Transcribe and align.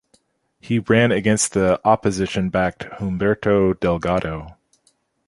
He 0.59 0.79
ran 0.79 1.11
against 1.11 1.53
the 1.53 1.79
opposition-backed 1.85 2.85
Humberto 2.93 3.79
Delgado. 3.79 4.57